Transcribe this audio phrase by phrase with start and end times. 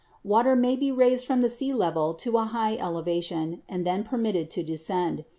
[0.23, 4.49] Water may be raised from the sea level to a high elevation, and then permitted
[4.49, 5.25] to descend.